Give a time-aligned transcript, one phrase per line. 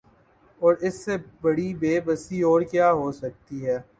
[0.61, 3.77] اور اس سے بڑی بے بسی اور کیا ہو سکتی ہے